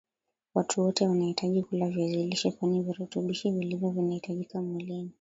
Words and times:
Watu 0.53 0.81
wote 0.81 1.07
wanahitaji 1.07 1.63
kula 1.63 1.89
viazi 1.89 2.15
lishe 2.25 2.51
kwani 2.51 2.81
virutubishi 2.81 3.51
vilivyomo 3.51 3.91
vinahitajika 4.01 4.61
mwilini 4.61 5.09